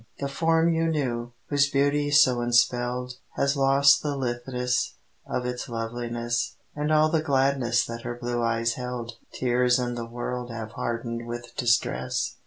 [0.17, 4.95] The form you knew, whose beauty so enspelled, Has lost the litheness
[5.27, 10.07] of its loveliness: And all the gladness that her blue eyes held Tears and the
[10.07, 12.37] world have hardened with distress."